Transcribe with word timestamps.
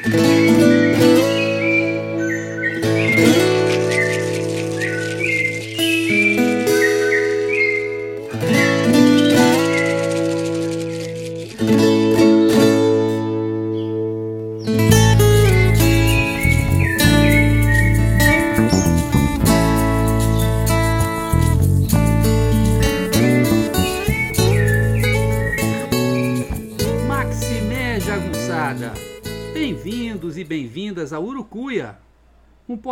Maximé 0.00 0.91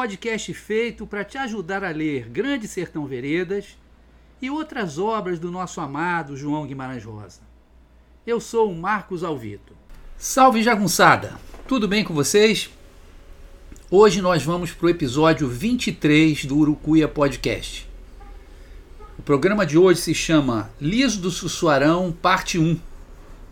podcast 0.00 0.54
feito 0.54 1.06
para 1.06 1.22
te 1.22 1.36
ajudar 1.36 1.84
a 1.84 1.90
ler 1.90 2.26
Grande 2.30 2.66
Sertão 2.66 3.04
Veredas 3.04 3.76
e 4.40 4.48
outras 4.48 4.98
obras 4.98 5.38
do 5.38 5.50
nosso 5.50 5.78
amado 5.78 6.38
João 6.38 6.66
Guimarães 6.66 7.04
Rosa. 7.04 7.42
Eu 8.26 8.40
sou 8.40 8.72
o 8.72 8.74
Marcos 8.74 9.22
Alvito. 9.22 9.74
Salve 10.16 10.62
Jagunçada, 10.62 11.34
tudo 11.68 11.86
bem 11.86 12.02
com 12.02 12.14
vocês? 12.14 12.70
Hoje 13.90 14.22
nós 14.22 14.42
vamos 14.42 14.72
para 14.72 14.86
o 14.86 14.88
episódio 14.88 15.46
23 15.46 16.46
do 16.46 16.56
Urucuia 16.56 17.06
Podcast. 17.06 17.86
O 19.18 19.22
programa 19.22 19.66
de 19.66 19.76
hoje 19.76 20.00
se 20.00 20.14
chama 20.14 20.70
Liso 20.80 21.20
do 21.20 21.30
Sussuarão, 21.30 22.10
parte 22.10 22.58
1 22.58 22.80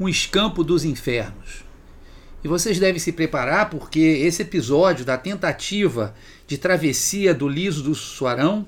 um 0.01 0.09
escampo 0.09 0.65
dos 0.65 0.83
infernos. 0.83 1.68
E 2.43 2.49
vocês 2.49 2.79
devem 2.79 3.01
se 3.01 3.13
preparar 3.13 3.69
porque 3.69 3.99
esse 3.99 4.43
episódio 4.43 5.05
da 5.05 5.19
tentativa 5.19 6.15
de 6.47 6.57
travessia 6.57 7.35
do 7.35 7.49
liso 7.49 7.83
do 7.83 7.95
Suarão 7.95 8.65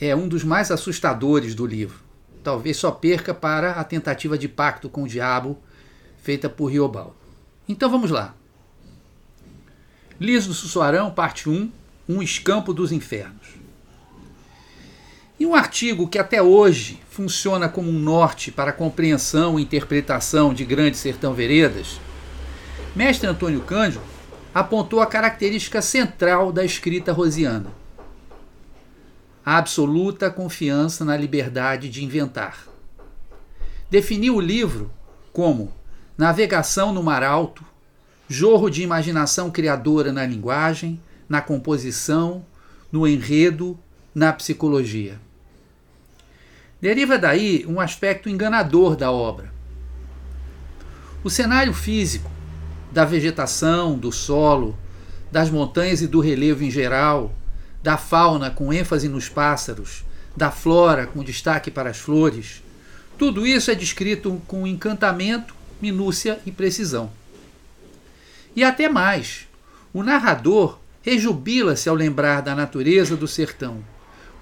é 0.00 0.14
um 0.14 0.26
dos 0.26 0.42
mais 0.42 0.70
assustadores 0.70 1.54
do 1.54 1.66
livro. 1.66 2.00
Talvez 2.42 2.76
só 2.76 2.90
perca 2.90 3.32
para 3.32 3.72
a 3.72 3.84
tentativa 3.84 4.36
de 4.36 4.48
pacto 4.48 4.88
com 4.88 5.04
o 5.04 5.08
diabo 5.08 5.58
feita 6.18 6.48
por 6.48 6.66
Riobaldo. 6.66 7.16
Então 7.68 7.88
vamos 7.88 8.10
lá. 8.10 8.34
Liso 10.20 10.48
do 10.48 10.54
Sussuarão, 10.54 11.10
parte 11.10 11.48
1, 11.48 11.70
um 12.08 12.22
escampo 12.22 12.74
dos 12.74 12.92
infernos. 12.92 13.63
E 15.44 15.46
um 15.46 15.54
artigo 15.54 16.08
que 16.08 16.18
até 16.18 16.40
hoje 16.40 16.98
funciona 17.10 17.68
como 17.68 17.90
um 17.90 17.98
norte 17.98 18.50
para 18.50 18.70
a 18.70 18.72
compreensão 18.72 19.58
e 19.58 19.62
interpretação 19.62 20.54
de 20.54 20.64
Grande 20.64 20.96
Sertão 20.96 21.34
Veredas, 21.34 22.00
mestre 22.96 23.28
Antônio 23.28 23.60
Cândido 23.60 24.02
apontou 24.54 25.02
a 25.02 25.06
característica 25.06 25.82
central 25.82 26.50
da 26.50 26.64
escrita 26.64 27.12
rosiana: 27.12 27.66
a 29.44 29.58
absoluta 29.58 30.30
confiança 30.30 31.04
na 31.04 31.14
liberdade 31.14 31.90
de 31.90 32.02
inventar. 32.02 32.66
Definiu 33.90 34.36
o 34.36 34.40
livro 34.40 34.90
como 35.30 35.74
navegação 36.16 36.90
no 36.90 37.02
mar 37.02 37.22
alto, 37.22 37.62
jorro 38.26 38.70
de 38.70 38.82
imaginação 38.82 39.50
criadora 39.50 40.10
na 40.10 40.24
linguagem, 40.24 40.98
na 41.28 41.42
composição, 41.42 42.46
no 42.90 43.06
enredo, 43.06 43.78
na 44.14 44.32
psicologia. 44.32 45.20
Deriva 46.84 47.16
daí 47.16 47.64
um 47.66 47.80
aspecto 47.80 48.28
enganador 48.28 48.94
da 48.94 49.10
obra. 49.10 49.50
O 51.24 51.30
cenário 51.30 51.72
físico, 51.72 52.30
da 52.92 53.06
vegetação, 53.06 53.96
do 53.96 54.12
solo, 54.12 54.78
das 55.32 55.48
montanhas 55.48 56.02
e 56.02 56.06
do 56.06 56.20
relevo 56.20 56.62
em 56.62 56.70
geral, 56.70 57.34
da 57.82 57.96
fauna 57.96 58.50
com 58.50 58.70
ênfase 58.70 59.08
nos 59.08 59.30
pássaros, 59.30 60.04
da 60.36 60.50
flora 60.50 61.06
com 61.06 61.24
destaque 61.24 61.70
para 61.70 61.88
as 61.88 61.96
flores, 61.96 62.62
tudo 63.16 63.46
isso 63.46 63.70
é 63.70 63.74
descrito 63.74 64.42
com 64.46 64.66
encantamento, 64.66 65.54
minúcia 65.80 66.38
e 66.44 66.52
precisão. 66.52 67.10
E 68.54 68.62
até 68.62 68.90
mais, 68.90 69.48
o 69.90 70.02
narrador 70.02 70.78
rejubila-se 71.00 71.88
ao 71.88 71.94
lembrar 71.94 72.42
da 72.42 72.54
natureza 72.54 73.16
do 73.16 73.26
sertão 73.26 73.82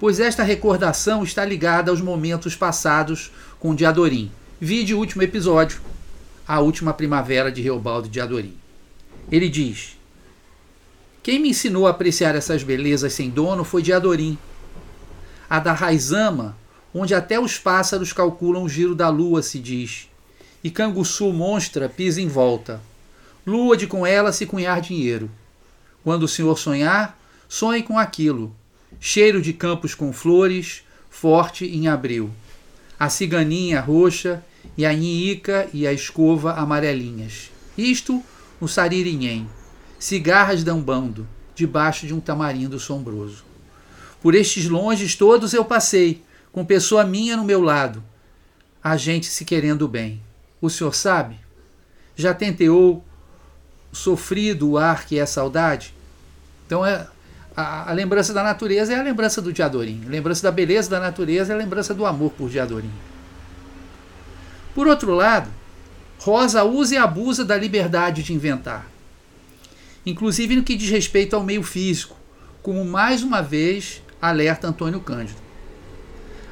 pois 0.02 0.18
esta 0.18 0.42
recordação 0.42 1.22
está 1.22 1.44
ligada 1.44 1.88
aos 1.88 2.00
momentos 2.00 2.56
passados 2.56 3.30
com 3.60 3.72
Diadorim. 3.72 4.32
Vide 4.60 4.92
o 4.92 4.98
último 4.98 5.22
episódio, 5.22 5.80
A 6.44 6.58
Última 6.58 6.92
Primavera 6.92 7.52
de 7.52 7.62
Reobaldo 7.62 8.08
de 8.08 8.20
Adorim. 8.20 8.56
Ele 9.30 9.48
diz: 9.48 9.96
Quem 11.22 11.38
me 11.38 11.50
ensinou 11.50 11.86
a 11.86 11.90
apreciar 11.90 12.34
essas 12.34 12.64
belezas 12.64 13.12
sem 13.12 13.30
dono 13.30 13.62
foi 13.62 13.80
Diadorim. 13.80 14.36
A 15.48 15.60
da 15.60 15.72
Raizama, 15.72 16.56
onde 16.92 17.14
até 17.14 17.38
os 17.38 17.56
pássaros 17.56 18.12
calculam 18.12 18.64
o 18.64 18.68
giro 18.68 18.96
da 18.96 19.08
lua, 19.08 19.40
se 19.40 19.60
diz, 19.60 20.08
e 20.64 20.68
Canguçu 20.68 21.32
monstra 21.32 21.88
pisa 21.88 22.20
em 22.20 22.26
volta. 22.26 22.80
Lua 23.46 23.76
de 23.76 23.86
com 23.86 24.04
ela 24.04 24.32
se 24.32 24.46
cunhar 24.46 24.80
dinheiro. 24.80 25.30
Quando 26.02 26.24
o 26.24 26.28
senhor 26.28 26.58
sonhar, 26.58 27.16
sonhe 27.48 27.84
com 27.84 27.96
aquilo 27.96 28.52
cheiro 29.00 29.42
de 29.42 29.52
campos 29.52 29.94
com 29.94 30.12
flores, 30.12 30.82
forte 31.10 31.66
em 31.66 31.88
abril. 31.88 32.30
A 32.98 33.08
ciganinha 33.08 33.80
roxa 33.80 34.44
e 34.76 34.86
a 34.86 34.92
inhica 34.92 35.68
e 35.72 35.86
a 35.86 35.92
escova 35.92 36.54
amarelinhas. 36.54 37.50
Isto 37.76 38.22
o 38.60 38.68
saririnhem, 38.68 39.48
cigarras 39.98 40.62
dambando, 40.62 41.26
debaixo 41.54 42.06
de 42.06 42.14
um 42.14 42.20
tamarindo 42.20 42.78
sombroso. 42.78 43.44
Por 44.20 44.34
estes 44.34 44.68
longes 44.68 45.16
todos 45.16 45.52
eu 45.52 45.64
passei, 45.64 46.22
com 46.52 46.64
pessoa 46.64 47.04
minha 47.04 47.36
no 47.36 47.44
meu 47.44 47.60
lado, 47.60 48.02
a 48.82 48.96
gente 48.96 49.26
se 49.26 49.44
querendo 49.44 49.88
bem. 49.88 50.20
O 50.60 50.70
senhor 50.70 50.94
sabe? 50.94 51.36
Já 52.14 52.32
tenteou 52.32 53.04
sofrido 53.92 54.70
o 54.70 54.78
ar 54.78 55.06
que 55.06 55.18
é 55.18 55.26
saudade? 55.26 55.94
Então 56.66 56.86
é 56.86 57.06
a, 57.56 57.90
a, 57.90 57.92
lembrança 57.92 58.32
da 58.32 58.42
natureza 58.42 58.92
é 58.92 58.98
a 58.98 59.02
lembrança 59.02 59.42
do 59.42 59.52
Diadorim. 59.52 60.02
A 60.06 60.10
lembrança 60.10 60.42
da 60.42 60.50
beleza 60.50 60.90
da 60.90 61.00
natureza 61.00 61.52
é 61.52 61.54
a 61.54 61.58
lembrança 61.58 61.94
do 61.94 62.06
amor 62.06 62.32
por 62.32 62.48
Diadorim. 62.48 62.90
Por 64.74 64.86
outro 64.86 65.14
lado, 65.14 65.50
Rosa 66.18 66.64
usa 66.64 66.94
e 66.94 66.98
abusa 66.98 67.44
da 67.44 67.56
liberdade 67.56 68.22
de 68.22 68.32
inventar, 68.32 68.86
inclusive 70.06 70.56
no 70.56 70.62
que 70.62 70.76
diz 70.76 70.88
respeito 70.88 71.36
ao 71.36 71.42
meio 71.42 71.62
físico, 71.62 72.16
como 72.62 72.84
mais 72.84 73.22
uma 73.22 73.42
vez 73.42 74.02
alerta 74.20 74.68
Antônio 74.68 75.00
Cândido. 75.00 75.40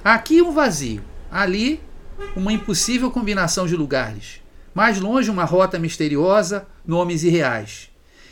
Aqui 0.05 0.43
um 0.43 0.53
vazio, 0.53 1.03
ali 1.31 1.81
uma 2.37 2.53
impossível 2.53 3.10
combinação 3.10 3.66
de 3.66 3.77
lugares, 3.77 4.41
mais 4.75 5.00
longe 5.00 5.31
uma 5.31 5.44
rota 5.44 5.78
misteriosa, 5.78 6.66
nomes 6.84 7.22
irreais 7.22 7.90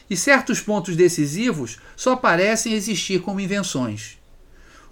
e 0.08 0.16
certos 0.16 0.60
pontos 0.60 0.96
decisivos 0.96 1.78
só 1.96 2.16
parecem 2.16 2.72
existir 2.72 3.20
como 3.20 3.40
invenções. 3.40 4.18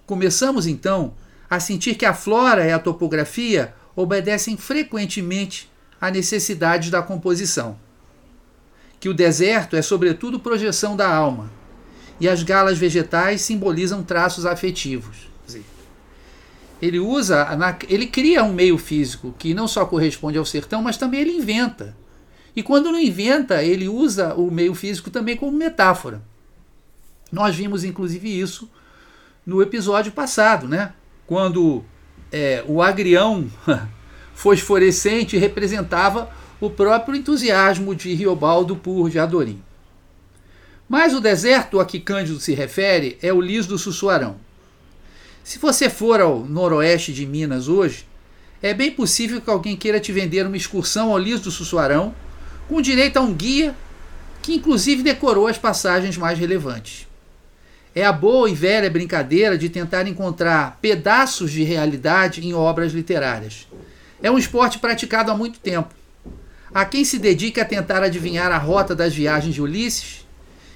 Começamos 0.06 0.66
então 0.66 1.14
a 1.48 1.58
sentir 1.58 1.94
que 1.94 2.04
a 2.04 2.14
flora 2.14 2.66
e 2.66 2.72
a 2.72 2.78
topografia 2.78 3.74
obedecem 3.94 4.56
frequentemente 4.56 5.70
à 6.00 6.10
necessidade 6.10 6.90
da 6.90 7.02
composição. 7.02 7.78
Que 9.00 9.08
o 9.08 9.14
deserto 9.14 9.76
é, 9.76 9.82
sobretudo, 9.82 10.40
projeção 10.40 10.96
da 10.96 11.08
alma, 11.08 11.50
e 12.20 12.28
as 12.28 12.42
galas 12.42 12.78
vegetais 12.78 13.42
simbolizam 13.42 14.02
traços 14.02 14.46
afetivos. 14.46 15.26
Ele 16.80 16.98
usa, 16.98 17.48
ele 17.88 18.06
cria 18.06 18.44
um 18.44 18.52
meio 18.52 18.76
físico 18.76 19.34
que 19.38 19.54
não 19.54 19.66
só 19.66 19.86
corresponde 19.86 20.36
ao 20.36 20.44
sertão, 20.44 20.82
mas 20.82 20.98
também 20.98 21.20
ele 21.20 21.32
inventa 21.32 21.96
e 22.56 22.62
quando 22.62 22.90
não 22.90 22.98
inventa, 22.98 23.62
ele 23.62 23.86
usa 23.86 24.34
o 24.34 24.50
meio 24.50 24.74
físico 24.74 25.10
também 25.10 25.36
como 25.36 25.52
metáfora. 25.52 26.22
Nós 27.30 27.54
vimos 27.54 27.84
inclusive 27.84 28.40
isso 28.40 28.70
no 29.44 29.60
episódio 29.60 30.10
passado, 30.10 30.66
né? 30.66 30.94
Quando 31.26 31.84
é, 32.32 32.64
o 32.66 32.80
agrião 32.80 33.46
fosforescente 34.34 35.36
representava 35.36 36.30
o 36.58 36.70
próprio 36.70 37.14
entusiasmo 37.14 37.94
de 37.94 38.14
Riobaldo 38.14 38.74
por 38.74 39.10
Jadorim. 39.10 39.62
Mas 40.88 41.12
o 41.12 41.20
deserto 41.20 41.78
a 41.78 41.84
que 41.84 42.00
Cândido 42.00 42.40
se 42.40 42.54
refere 42.54 43.18
é 43.20 43.32
o 43.34 43.40
liso 43.40 43.68
do 43.68 43.78
Sussuarão. 43.78 44.36
Se 45.44 45.58
você 45.58 45.90
for 45.90 46.20
ao 46.20 46.40
noroeste 46.40 47.12
de 47.12 47.26
Minas 47.26 47.68
hoje, 47.68 48.06
é 48.62 48.72
bem 48.72 48.90
possível 48.90 49.40
que 49.42 49.50
alguém 49.50 49.76
queira 49.76 50.00
te 50.00 50.10
vender 50.10 50.46
uma 50.46 50.56
excursão 50.56 51.10
ao 51.10 51.18
liso 51.18 51.42
do 51.42 51.50
Sussuarão 51.50 52.14
com 52.68 52.80
direito 52.80 53.16
a 53.16 53.20
um 53.20 53.32
guia 53.32 53.74
que 54.42 54.54
inclusive 54.54 55.02
decorou 55.02 55.48
as 55.48 55.58
passagens 55.58 56.16
mais 56.16 56.38
relevantes. 56.38 57.06
É 57.94 58.04
a 58.04 58.12
boa 58.12 58.48
e 58.48 58.54
velha 58.54 58.90
brincadeira 58.90 59.56
de 59.56 59.68
tentar 59.68 60.06
encontrar 60.06 60.78
pedaços 60.80 61.50
de 61.50 61.64
realidade 61.64 62.46
em 62.46 62.54
obras 62.54 62.92
literárias. 62.92 63.66
É 64.22 64.30
um 64.30 64.38
esporte 64.38 64.78
praticado 64.78 65.30
há 65.30 65.36
muito 65.36 65.58
tempo. 65.58 65.94
há 66.72 66.84
quem 66.84 67.04
se 67.04 67.18
dedique 67.18 67.60
a 67.60 67.64
tentar 67.64 68.02
adivinhar 68.02 68.52
a 68.52 68.58
rota 68.58 68.94
das 68.94 69.14
viagens 69.14 69.54
de 69.54 69.62
Ulisses, 69.62 70.26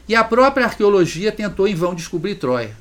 e 0.08 0.14
a 0.16 0.24
própria 0.24 0.66
arqueologia 0.66 1.30
tentou 1.30 1.68
em 1.68 1.74
vão 1.74 1.94
descobrir 1.94 2.34
Troia. 2.36 2.74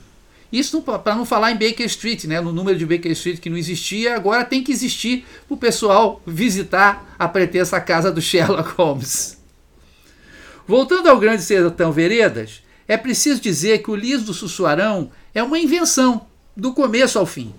Isso 0.51 0.81
para 0.81 1.15
não 1.15 1.25
falar 1.25 1.51
em 1.51 1.57
Baker 1.57 1.85
Street, 1.85 2.25
né, 2.25 2.41
no 2.41 2.51
número 2.51 2.77
de 2.77 2.85
Baker 2.85 3.11
Street 3.11 3.39
que 3.39 3.49
não 3.49 3.57
existia, 3.57 4.15
agora 4.15 4.43
tem 4.43 4.63
que 4.63 4.71
existir 4.71 5.25
para 5.47 5.53
o 5.53 5.57
pessoal 5.57 6.21
visitar 6.25 7.15
a 7.19 7.27
pretensa 7.27 7.79
casa 7.79 8.11
do 8.11 8.21
Sherlock 8.21 8.71
Holmes. 8.71 9.37
Voltando 10.67 11.07
ao 11.07 11.19
Grande 11.19 11.43
Sertão 11.43 11.91
Veredas, 11.91 12.63
é 12.87 12.97
preciso 12.97 13.39
dizer 13.39 13.83
que 13.83 13.91
o 13.91 13.95
liso 13.95 14.25
do 14.25 14.33
Sussuarão 14.33 15.11
é 15.33 15.43
uma 15.43 15.59
invenção, 15.59 16.27
do 16.57 16.73
começo 16.73 17.17
ao 17.17 17.25
fim. 17.25 17.53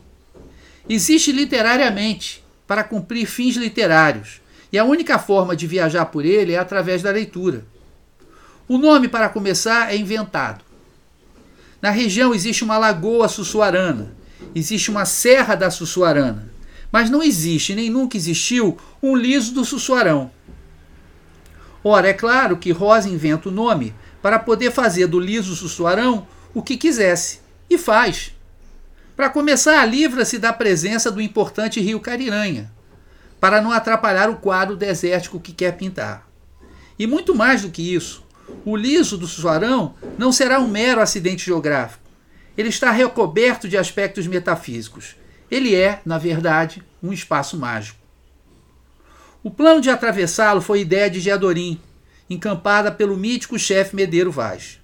Existe 0.88 1.32
literariamente, 1.32 2.44
para 2.66 2.84
cumprir 2.84 3.26
fins 3.26 3.56
literários, 3.56 4.40
e 4.72 4.78
a 4.78 4.84
única 4.84 5.19
forma 5.19 5.56
de 5.56 5.66
viajar 5.66 6.06
por 6.06 6.25
ele 6.25 6.52
é 6.52 6.58
através 6.58 7.02
da 7.02 7.10
leitura. 7.10 7.64
O 8.69 8.78
nome, 8.78 9.08
para 9.08 9.28
começar, 9.28 9.93
é 9.93 9.96
inventado. 9.96 10.64
Na 11.81 11.91
região 11.91 12.35
existe 12.35 12.62
uma 12.62 12.77
lagoa 12.77 13.29
sussuarana, 13.29 14.12
existe 14.55 14.91
uma 14.91 15.05
serra 15.05 15.55
da 15.55 15.71
Sussuarana, 15.71 16.50
mas 16.93 17.09
não 17.09 17.23
existe 17.23 17.75
nem 17.75 17.88
nunca 17.88 18.17
existiu 18.17 18.77
um 19.03 19.17
liso 19.17 19.55
do 19.55 19.65
Sussuarão. 19.65 20.31
Ora, 21.82 22.09
é 22.09 22.12
claro 22.12 22.59
que 22.59 22.73
Rosa 22.73 23.09
inventa 23.09 23.49
o 23.49 23.53
nome 23.53 23.94
para 24.21 24.38
poder 24.38 24.71
fazer 24.71 25.06
do 25.06 25.19
liso 25.19 25.56
Sussuarão 25.56 26.27
o 26.53 26.62
que 26.62 26.77
quisesse, 26.77 27.41
e 27.71 27.79
faz. 27.79 28.35
Para 29.17 29.31
começar, 29.31 29.85
livra-se 29.87 30.38
da 30.38 30.53
presença 30.53 31.11
do 31.11 31.21
importante 31.21 31.81
rio 31.81 32.00
Cariranha, 32.00 32.71
para 33.38 33.62
não 33.62 33.73
atrapalhar 33.73 34.29
o 34.29 34.37
quadro 34.37 34.77
desértico 34.77 35.41
que 35.41 35.53
quer 35.53 35.77
pintar. 35.77 36.29
E 36.99 37.06
muito 37.06 37.35
mais 37.35 37.62
do 37.62 37.71
que 37.71 37.94
isso, 37.94 38.23
o 38.64 38.76
liso 38.76 39.17
do 39.17 39.26
Suarão 39.26 39.94
não 40.19 40.32
será 40.32 40.61
um 40.61 40.69
mero 40.69 41.00
acidente 41.00 41.47
geográfico. 41.47 42.02
Ele 42.56 42.69
está 42.69 42.91
recoberto 42.91 43.69
de 43.69 43.76
aspectos 43.76 44.26
metafísicos. 44.26 45.17
Ele 45.50 45.75
é, 45.75 46.00
na 46.05 46.19
verdade, 46.19 46.82
um 47.02 47.12
espaço 47.12 47.56
mágico. 47.56 47.99
O 49.43 49.50
plano 49.50 49.81
de 49.81 49.88
atravessá-lo 49.88 50.61
foi 50.61 50.81
ideia 50.81 51.08
de 51.08 51.20
Geadorim, 51.20 51.81
encampada 52.29 52.93
pelo 52.93 53.17
mítico 53.17 53.58
chefe 53.58 53.97
Medeiro 53.97 54.31
Vaz. 54.31 54.79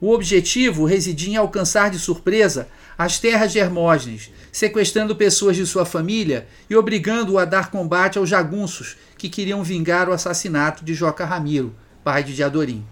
O 0.00 0.12
objetivo 0.12 0.84
residia 0.84 1.34
em 1.34 1.36
alcançar 1.36 1.90
de 1.90 1.98
surpresa 1.98 2.68
as 2.98 3.18
terras 3.18 3.52
de 3.52 3.58
Hermógenes, 3.58 4.30
sequestrando 4.50 5.16
pessoas 5.16 5.56
de 5.56 5.64
sua 5.64 5.86
família 5.86 6.46
e 6.68 6.76
obrigando-o 6.76 7.38
a 7.38 7.44
dar 7.44 7.70
combate 7.70 8.18
aos 8.18 8.28
jagunços 8.28 8.96
que 9.16 9.28
queriam 9.28 9.62
vingar 9.62 10.08
o 10.08 10.12
assassinato 10.12 10.84
de 10.84 10.92
Joca 10.92 11.24
Ramiro, 11.24 11.74
pai 12.04 12.24
de 12.24 12.34
Diadorim. 12.34 12.84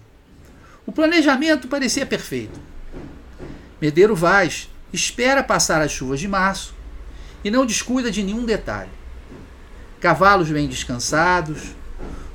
O 0.85 0.91
planejamento 0.91 1.67
parecia 1.67 2.05
perfeito. 2.05 2.59
Medeiro 3.81 4.15
Vaz 4.15 4.69
espera 4.91 5.43
passar 5.43 5.81
as 5.81 5.91
chuvas 5.91 6.19
de 6.19 6.27
março 6.27 6.73
e 7.43 7.51
não 7.51 7.65
descuida 7.65 8.11
de 8.11 8.23
nenhum 8.23 8.45
detalhe. 8.45 8.89
Cavalos 9.99 10.49
bem 10.49 10.67
descansados, 10.67 11.75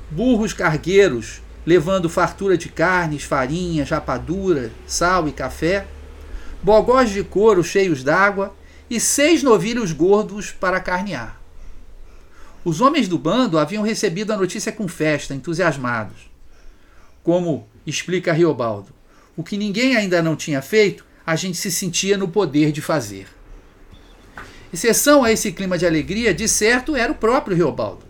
burros 0.09 0.53
cargueiros 0.53 1.41
levando 1.65 2.09
fartura 2.09 2.57
de 2.57 2.69
carnes, 2.69 3.23
farinhas, 3.23 3.89
rapadura, 3.89 4.71
sal 4.85 5.27
e 5.27 5.33
café, 5.33 5.85
bogós 6.63 7.09
de 7.09 7.21
couro 7.23 7.61
cheios 7.61 8.03
d'água 8.03 8.55
e 8.89 9.01
seis 9.01 9.43
novilhos 9.43 9.91
gordos 9.91 10.49
para 10.49 10.79
carnear. 10.79 11.37
Os 12.63 12.79
homens 12.79 13.09
do 13.09 13.17
bando 13.17 13.59
haviam 13.59 13.83
recebido 13.83 14.31
a 14.31 14.37
notícia 14.37 14.71
com 14.71 14.87
festa, 14.87 15.33
entusiasmados 15.35 16.36
como 17.27 17.67
explica 17.85 18.31
Riobaldo. 18.31 18.93
O 19.35 19.43
que 19.43 19.57
ninguém 19.57 19.97
ainda 19.97 20.21
não 20.21 20.33
tinha 20.33 20.61
feito, 20.61 21.03
a 21.25 21.35
gente 21.35 21.57
se 21.57 21.69
sentia 21.69 22.17
no 22.17 22.29
poder 22.29 22.71
de 22.71 22.79
fazer. 22.79 23.27
Exceção 24.71 25.25
a 25.25 25.31
esse 25.33 25.51
clima 25.51 25.77
de 25.77 25.85
alegria, 25.85 26.33
de 26.33 26.47
certo, 26.47 26.95
era 26.95 27.11
o 27.11 27.15
próprio 27.15 27.57
Riobaldo. 27.57 28.05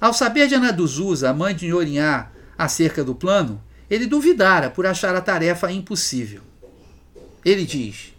Ao 0.00 0.14
saber 0.14 0.48
de 0.48 0.54
Ana 0.54 0.72
dos 0.72 0.98
Usa, 0.98 1.28
a 1.28 1.34
mãe 1.34 1.54
de 1.54 1.68
Nhorinhá, 1.68 2.30
acerca 2.56 3.04
do 3.04 3.14
plano, 3.14 3.62
ele 3.90 4.06
duvidara 4.06 4.70
por 4.70 4.86
achar 4.86 5.14
a 5.14 5.20
tarefa 5.20 5.70
impossível. 5.70 6.40
Ele 7.44 7.66
diz: 7.66 8.14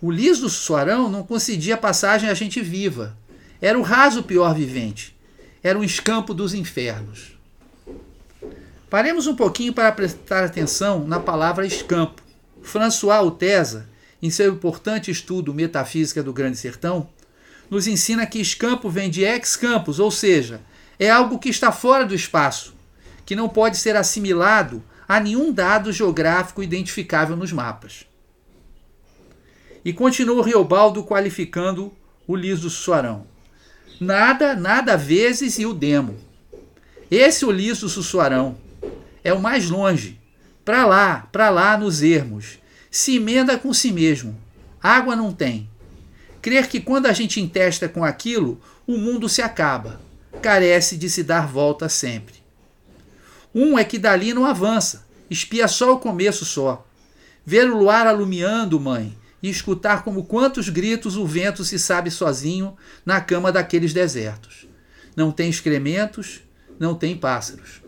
O 0.00 0.12
liso 0.12 0.42
do 0.42 0.48
Suarão 0.48 1.08
não 1.08 1.24
concedia 1.24 1.76
passagem 1.76 2.30
a 2.30 2.34
gente 2.34 2.60
viva. 2.60 3.18
Era 3.60 3.76
o 3.76 3.82
raso 3.82 4.22
pior 4.22 4.54
vivente. 4.54 5.18
Era 5.60 5.76
um 5.76 5.82
escampo 5.82 6.32
dos 6.32 6.54
infernos. 6.54 7.36
Paremos 8.90 9.26
um 9.26 9.36
pouquinho 9.36 9.74
para 9.74 9.92
prestar 9.92 10.44
atenção 10.44 11.06
na 11.06 11.20
palavra 11.20 11.66
escampo. 11.66 12.22
François 12.62 13.22
Utesa, 13.22 13.86
em 14.22 14.30
seu 14.30 14.50
importante 14.50 15.10
estudo 15.10 15.52
Metafísica 15.52 16.22
do 16.22 16.32
Grande 16.32 16.56
Sertão, 16.56 17.10
nos 17.68 17.86
ensina 17.86 18.26
que 18.26 18.40
escampo 18.40 18.88
vem 18.88 19.10
de 19.10 19.22
ex 19.24 19.56
campus, 19.56 19.98
ou 19.98 20.10
seja, 20.10 20.62
é 20.98 21.10
algo 21.10 21.38
que 21.38 21.50
está 21.50 21.70
fora 21.70 22.06
do 22.06 22.14
espaço, 22.14 22.74
que 23.26 23.36
não 23.36 23.46
pode 23.46 23.76
ser 23.76 23.94
assimilado 23.94 24.82
a 25.06 25.20
nenhum 25.20 25.52
dado 25.52 25.92
geográfico 25.92 26.62
identificável 26.62 27.36
nos 27.36 27.52
mapas. 27.52 28.06
E 29.84 29.92
continua 29.92 30.42
Riobaldo 30.42 31.04
qualificando 31.04 31.92
o 32.26 32.34
liso 32.34 32.62
do 32.62 32.70
Sussuarão. 32.70 33.26
Nada, 34.00 34.54
nada 34.54 34.96
vezes 34.96 35.58
e 35.58 35.66
o 35.66 35.74
demo. 35.74 36.16
Esse 37.10 37.44
é 37.44 37.46
o 37.46 37.50
liso 37.50 37.82
do 37.82 37.88
Sussuarão 37.90 38.56
é 39.28 39.32
o 39.32 39.40
mais 39.40 39.68
longe. 39.68 40.18
Para 40.64 40.84
lá, 40.86 41.28
para 41.30 41.50
lá 41.50 41.76
nos 41.76 42.02
ermos. 42.02 42.58
Se 42.90 43.16
emenda 43.16 43.58
com 43.58 43.72
si 43.72 43.92
mesmo. 43.92 44.36
Água 44.82 45.14
não 45.14 45.32
tem. 45.32 45.68
Crer 46.40 46.68
que 46.68 46.80
quando 46.80 47.06
a 47.06 47.12
gente 47.12 47.40
intesta 47.40 47.88
com 47.88 48.04
aquilo, 48.04 48.60
o 48.86 48.96
mundo 48.96 49.28
se 49.28 49.42
acaba. 49.42 50.00
Carece 50.40 50.96
de 50.96 51.10
se 51.10 51.22
dar 51.22 51.46
volta 51.46 51.88
sempre. 51.88 52.34
Um 53.54 53.78
é 53.78 53.84
que 53.84 53.98
dali 53.98 54.32
não 54.32 54.44
avança, 54.44 55.06
espia 55.28 55.66
só 55.66 55.94
o 55.94 55.98
começo 55.98 56.44
só. 56.44 56.86
Ver 57.44 57.68
o 57.68 57.76
luar 57.76 58.06
alumiando, 58.06 58.78
mãe, 58.78 59.16
e 59.42 59.48
escutar 59.48 60.04
como 60.04 60.24
quantos 60.24 60.68
gritos 60.68 61.16
o 61.16 61.26
vento 61.26 61.64
se 61.64 61.78
sabe 61.78 62.10
sozinho 62.10 62.76
na 63.04 63.20
cama 63.20 63.50
daqueles 63.50 63.92
desertos. 63.92 64.66
Não 65.16 65.32
tem 65.32 65.48
excrementos, 65.48 66.42
não 66.78 66.94
tem 66.94 67.16
pássaros. 67.16 67.87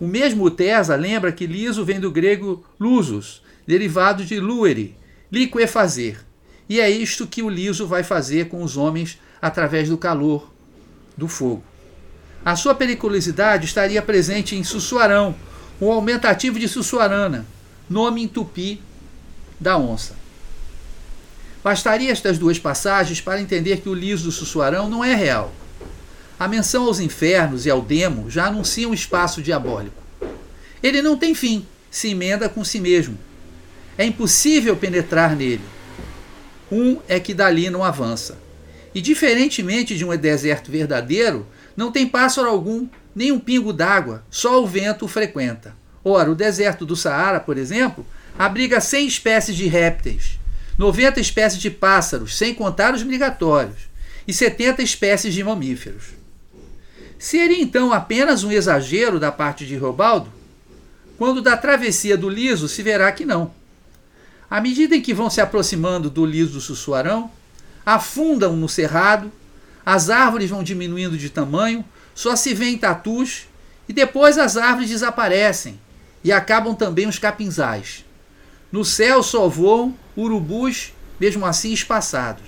O 0.00 0.06
mesmo 0.06 0.50
Tesa 0.50 0.96
lembra 0.96 1.32
que 1.32 1.46
liso 1.46 1.84
vem 1.84 2.00
do 2.00 2.10
grego 2.10 2.64
lusos, 2.78 3.42
derivado 3.66 4.24
de 4.24 4.40
luere, 4.40 4.96
liquefazer. 5.30 6.18
E 6.68 6.80
é 6.80 6.90
isto 6.90 7.26
que 7.26 7.42
o 7.42 7.48
liso 7.48 7.86
vai 7.86 8.02
fazer 8.02 8.48
com 8.48 8.62
os 8.62 8.76
homens 8.76 9.18
através 9.40 9.88
do 9.88 9.98
calor 9.98 10.50
do 11.16 11.28
fogo. 11.28 11.62
A 12.44 12.56
sua 12.56 12.74
periculosidade 12.74 13.66
estaria 13.66 14.02
presente 14.02 14.56
em 14.56 14.64
Sussuarão, 14.64 15.34
o 15.80 15.90
aumentativo 15.90 16.58
de 16.58 16.68
Sussuarana, 16.68 17.46
nome 17.88 18.22
em 18.22 18.28
tupi 18.28 18.80
da 19.60 19.78
onça. 19.78 20.16
Bastaria 21.62 22.10
estas 22.10 22.36
duas 22.36 22.58
passagens 22.58 23.20
para 23.20 23.40
entender 23.40 23.78
que 23.78 23.88
o 23.88 23.94
liso 23.94 24.24
do 24.24 24.32
Sussuarão 24.32 24.90
não 24.90 25.02
é 25.02 25.14
real 25.14 25.52
a 26.38 26.48
menção 26.48 26.86
aos 26.86 27.00
infernos 27.00 27.66
e 27.66 27.70
ao 27.70 27.80
demo 27.80 28.30
já 28.30 28.46
anuncia 28.46 28.88
um 28.88 28.94
espaço 28.94 29.40
diabólico. 29.40 30.02
Ele 30.82 31.00
não 31.00 31.16
tem 31.16 31.34
fim, 31.34 31.64
se 31.90 32.10
emenda 32.10 32.48
com 32.48 32.64
si 32.64 32.80
mesmo. 32.80 33.18
É 33.96 34.04
impossível 34.04 34.76
penetrar 34.76 35.36
nele. 35.36 35.62
Um 36.70 36.98
é 37.08 37.20
que 37.20 37.32
dali 37.32 37.70
não 37.70 37.84
avança. 37.84 38.38
E 38.94 39.00
diferentemente 39.00 39.96
de 39.96 40.04
um 40.04 40.16
deserto 40.16 40.70
verdadeiro, 40.70 41.46
não 41.76 41.92
tem 41.92 42.06
pássaro 42.06 42.48
algum, 42.48 42.88
nem 43.14 43.30
um 43.30 43.38
pingo 43.38 43.72
d'água, 43.72 44.24
só 44.30 44.62
o 44.62 44.66
vento 44.66 45.04
o 45.04 45.08
frequenta. 45.08 45.74
Ora, 46.04 46.30
o 46.30 46.34
deserto 46.34 46.84
do 46.84 46.96
Saara, 46.96 47.40
por 47.40 47.56
exemplo, 47.56 48.04
abriga 48.38 48.80
100 48.80 49.06
espécies 49.06 49.56
de 49.56 49.66
répteis, 49.66 50.38
90 50.76 51.20
espécies 51.20 51.60
de 51.60 51.70
pássaros, 51.70 52.36
sem 52.36 52.52
contar 52.52 52.92
os 52.92 53.02
migratórios, 53.02 53.88
e 54.26 54.32
70 54.32 54.82
espécies 54.82 55.32
de 55.32 55.42
mamíferos. 55.44 56.23
Seria 57.24 57.58
então 57.58 57.90
apenas 57.90 58.44
um 58.44 58.52
exagero 58.52 59.18
da 59.18 59.32
parte 59.32 59.64
de 59.64 59.74
Robaldo? 59.78 60.30
Quando 61.16 61.40
da 61.40 61.56
travessia 61.56 62.18
do 62.18 62.28
liso 62.28 62.68
se 62.68 62.82
verá 62.82 63.10
que 63.10 63.24
não. 63.24 63.50
À 64.50 64.60
medida 64.60 64.94
em 64.94 65.00
que 65.00 65.14
vão 65.14 65.30
se 65.30 65.40
aproximando 65.40 66.10
do 66.10 66.26
liso 66.26 66.52
do 66.52 66.60
Sussuarão, 66.60 67.30
afundam 67.84 68.54
no 68.54 68.68
cerrado, 68.68 69.32
as 69.86 70.10
árvores 70.10 70.50
vão 70.50 70.62
diminuindo 70.62 71.16
de 71.16 71.30
tamanho, 71.30 71.82
só 72.14 72.36
se 72.36 72.52
vêem 72.52 72.76
tatus 72.76 73.46
e 73.88 73.94
depois 73.94 74.36
as 74.36 74.58
árvores 74.58 74.90
desaparecem 74.90 75.80
e 76.22 76.30
acabam 76.30 76.74
também 76.74 77.08
os 77.08 77.18
capinzais. 77.18 78.04
No 78.70 78.84
céu 78.84 79.22
só 79.22 79.48
voam 79.48 79.94
urubus, 80.14 80.92
mesmo 81.18 81.46
assim 81.46 81.72
espaçados. 81.72 82.44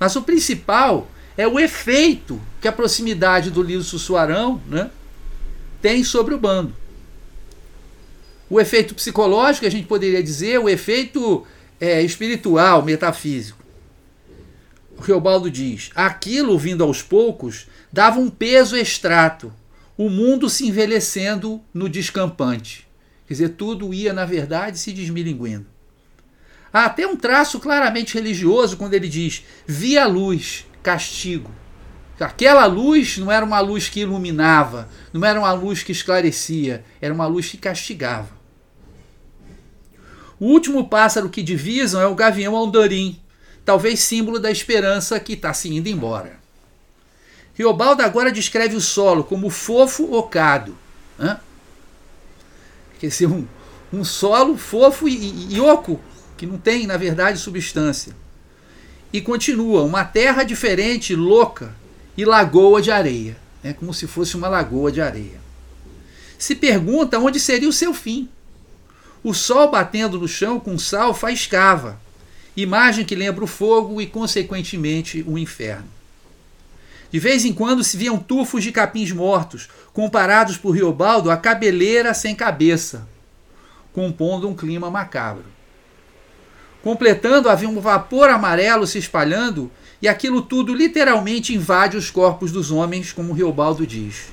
Mas 0.00 0.16
o 0.16 0.22
principal 0.22 1.06
é 1.36 1.46
o 1.46 1.58
efeito 1.58 2.40
que 2.60 2.68
a 2.68 2.72
proximidade 2.72 3.50
do 3.50 3.62
liso 3.62 3.84
sussuarão 3.84 4.60
né, 4.68 4.90
tem 5.82 6.04
sobre 6.04 6.34
o 6.34 6.38
bando. 6.38 6.74
O 8.48 8.60
efeito 8.60 8.94
psicológico, 8.94 9.66
a 9.66 9.70
gente 9.70 9.86
poderia 9.86 10.22
dizer, 10.22 10.58
o 10.58 10.68
efeito 10.68 11.46
é, 11.80 12.02
espiritual, 12.02 12.82
metafísico. 12.82 13.62
O 14.96 15.02
Riobaldo 15.02 15.50
diz: 15.50 15.90
aquilo 15.94 16.58
vindo 16.58 16.84
aos 16.84 17.02
poucos 17.02 17.66
dava 17.92 18.20
um 18.20 18.30
peso 18.30 18.76
extrato, 18.76 19.52
o 19.96 20.08
mundo 20.08 20.48
se 20.48 20.66
envelhecendo 20.66 21.60
no 21.72 21.88
descampante. 21.88 22.86
Quer 23.26 23.34
dizer, 23.34 23.48
tudo 23.50 23.94
ia, 23.94 24.12
na 24.12 24.24
verdade, 24.24 24.78
se 24.78 24.92
desmilinguindo. 24.92 25.66
Há 26.72 26.86
até 26.86 27.06
um 27.06 27.16
traço 27.16 27.60
claramente 27.60 28.14
religioso 28.14 28.76
quando 28.76 28.94
ele 28.94 29.08
diz: 29.08 29.44
via 29.66 30.04
a 30.04 30.06
luz, 30.06 30.66
castigo. 30.84 31.50
Aquela 32.20 32.66
luz 32.66 33.18
não 33.18 33.32
era 33.32 33.44
uma 33.44 33.58
luz 33.58 33.88
que 33.88 34.00
iluminava, 34.00 34.88
não 35.12 35.24
era 35.26 35.40
uma 35.40 35.52
luz 35.52 35.82
que 35.82 35.90
esclarecia, 35.90 36.84
era 37.00 37.12
uma 37.12 37.26
luz 37.26 37.48
que 37.48 37.56
castigava. 37.56 38.28
O 40.38 40.46
último 40.46 40.88
pássaro 40.88 41.28
que 41.28 41.42
divisam 41.42 42.00
é 42.00 42.06
o 42.06 42.14
gavião 42.14 42.56
andorim, 42.56 43.20
talvez 43.64 44.00
símbolo 44.00 44.38
da 44.38 44.50
esperança 44.50 45.18
que 45.18 45.32
está 45.32 45.52
se 45.52 45.74
indo 45.74 45.88
embora. 45.88 46.38
Riobaldo 47.54 48.02
agora 48.02 48.30
descreve 48.30 48.76
o 48.76 48.80
solo 48.80 49.24
como 49.24 49.50
fofo 49.50 50.14
ocado. 50.14 50.76
Né? 51.18 51.40
Quer 52.98 53.08
dizer, 53.08 53.26
um, 53.26 53.46
um 53.92 54.04
solo 54.04 54.56
fofo 54.56 55.08
e, 55.08 55.14
e, 55.14 55.54
e 55.54 55.60
oco, 55.60 56.00
que 56.36 56.46
não 56.46 56.58
tem, 56.58 56.86
na 56.86 56.96
verdade, 56.96 57.38
substância. 57.38 58.14
E 59.14 59.20
continua, 59.20 59.82
uma 59.82 60.04
terra 60.04 60.42
diferente, 60.42 61.14
louca, 61.14 61.72
e 62.16 62.24
lagoa 62.24 62.82
de 62.82 62.90
areia. 62.90 63.36
É 63.62 63.72
como 63.72 63.94
se 63.94 64.08
fosse 64.08 64.36
uma 64.36 64.48
lagoa 64.48 64.90
de 64.90 65.00
areia. 65.00 65.40
Se 66.36 66.56
pergunta 66.56 67.20
onde 67.20 67.38
seria 67.38 67.68
o 67.68 67.72
seu 67.72 67.94
fim. 67.94 68.28
O 69.22 69.32
sol 69.32 69.70
batendo 69.70 70.18
no 70.18 70.26
chão 70.26 70.58
com 70.58 70.76
sal 70.76 71.14
faiscava, 71.14 71.96
imagem 72.56 73.04
que 73.04 73.14
lembra 73.14 73.44
o 73.44 73.46
fogo 73.46 74.02
e, 74.02 74.06
consequentemente, 74.08 75.24
o 75.28 75.38
inferno. 75.38 75.86
De 77.08 77.20
vez 77.20 77.44
em 77.44 77.52
quando 77.52 77.84
se 77.84 77.96
viam 77.96 78.18
tufos 78.18 78.64
de 78.64 78.72
capins 78.72 79.12
mortos, 79.12 79.68
comparados 79.92 80.56
por 80.56 80.72
Riobaldo 80.72 81.30
a 81.30 81.36
cabeleira 81.36 82.12
sem 82.14 82.34
cabeça, 82.34 83.06
compondo 83.92 84.48
um 84.48 84.56
clima 84.56 84.90
macabro. 84.90 85.44
Completando, 86.84 87.48
havia 87.48 87.66
um 87.66 87.80
vapor 87.80 88.28
amarelo 88.28 88.86
se 88.86 88.98
espalhando, 88.98 89.70
e 90.02 90.06
aquilo 90.06 90.42
tudo 90.42 90.74
literalmente 90.74 91.54
invade 91.54 91.96
os 91.96 92.10
corpos 92.10 92.52
dos 92.52 92.70
homens, 92.70 93.10
como 93.10 93.32
Riobaldo 93.32 93.86
diz. 93.86 94.26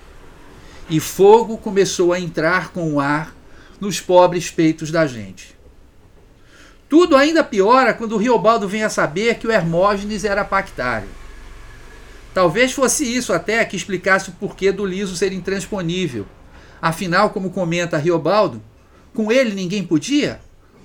E 0.90 1.00
fogo 1.00 1.58
começou 1.58 2.12
a 2.12 2.20
entrar 2.20 2.74
com 2.74 2.92
o 2.92 3.00
ar 3.00 3.34
nos 3.80 4.02
pobres 4.02 4.52
peitos 4.52 4.92
da 4.92 5.08
gente. 5.08 5.56
Tudo 6.90 7.16
ainda 7.16 7.42
piora 7.42 7.94
quando 7.94 8.18
Riobaldo 8.18 8.68
vem 8.68 8.84
a 8.84 8.90
saber 8.90 9.36
que 9.36 9.48
o 9.48 9.52
Hermógenes 9.52 10.26
era 10.26 10.44
pactário. 10.44 11.08
Talvez 12.34 12.74
fosse 12.74 13.06
isso 13.06 13.32
até 13.32 13.64
que 13.64 13.78
explicasse 13.78 14.30
o 14.30 14.34
porquê 14.34 14.74
do 14.74 14.86
liso 14.86 15.16
ser 15.16 15.32
intransponível. 15.32 16.26
Afinal, 16.82 17.30
como 17.30 17.50
comenta 17.50 17.98
Riobaldo, 17.98 18.62
com 19.14 19.32
ele 19.32 19.56
ninguém 19.56 19.86
podia? 19.86 20.42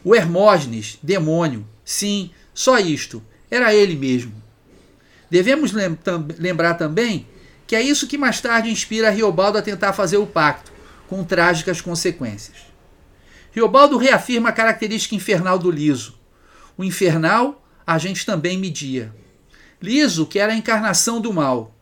O 0.07 0.15
Hermógenes, 0.15 1.01
demônio. 1.03 1.67
Sim, 1.85 2.31
só 2.55 2.79
isto. 2.79 3.21
Era 3.51 3.75
ele 3.75 3.97
mesmo. 3.97 4.33
Devemos 5.29 5.73
lembrar 6.39 6.75
também 6.75 7.27
que 7.67 7.75
é 7.75 7.83
isso 7.83 8.07
que 8.07 8.17
mais 8.17 8.41
tarde 8.41 8.71
inspira 8.71 9.11
Riobaldo 9.11 9.59
a 9.59 9.63
tentar 9.63 9.93
fazer 9.93 10.19
o 10.19 10.25
pacto, 10.25 10.71
com 11.09 11.25
trágicas 11.25 11.81
consequências. 11.81 12.59
Riobaldo 13.51 13.97
reafirma 13.97 14.51
a 14.51 14.53
característica 14.53 15.17
infernal 15.17 15.59
do 15.59 15.73
liso. 15.73 16.17
O 16.79 16.85
infernal 16.85 17.67
a 17.85 17.99
gente 17.99 18.25
também 18.25 18.57
media. 18.57 19.13
Liso, 19.83 20.25
que 20.25 20.39
era 20.39 20.53
a 20.53 20.57
encarnação 20.57 21.21
do 21.21 21.33
mal. 21.33 21.75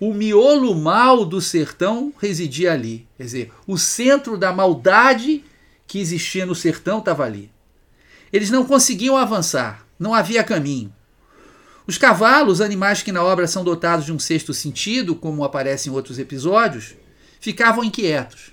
O 0.00 0.12
miolo 0.12 0.74
mal 0.74 1.24
do 1.24 1.40
sertão 1.40 2.12
residia 2.20 2.72
ali. 2.72 3.06
Quer 3.16 3.22
dizer, 3.22 3.52
o 3.64 3.78
centro 3.78 4.36
da 4.36 4.52
maldade 4.52 5.44
que 5.86 6.00
existia 6.00 6.44
no 6.44 6.56
sertão 6.56 6.98
estava 6.98 7.22
ali. 7.24 7.49
Eles 8.32 8.50
não 8.50 8.64
conseguiam 8.64 9.16
avançar, 9.16 9.86
não 9.98 10.14
havia 10.14 10.44
caminho. 10.44 10.92
Os 11.86 11.98
cavalos, 11.98 12.60
animais 12.60 13.02
que 13.02 13.10
na 13.10 13.22
obra 13.22 13.46
são 13.46 13.64
dotados 13.64 14.06
de 14.06 14.12
um 14.12 14.18
sexto 14.18 14.54
sentido, 14.54 15.16
como 15.16 15.42
aparece 15.42 15.88
em 15.88 15.92
outros 15.92 16.18
episódios, 16.18 16.94
ficavam 17.40 17.82
inquietos. 17.82 18.52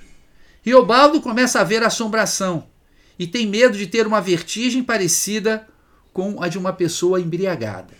Riobaldo 0.63 1.21
começa 1.21 1.59
a 1.59 1.63
ver 1.63 1.83
assombração 1.83 2.67
e 3.19 3.27
tem 3.27 3.45
medo 3.45 3.77
de 3.77 3.87
ter 3.87 4.07
uma 4.07 4.19
vertigem 4.19 4.83
parecida 4.83 5.67
com 6.11 6.41
a 6.41 6.47
de 6.47 6.57
uma 6.57 6.73
pessoa 6.73 7.21
embriagada. 7.21 7.93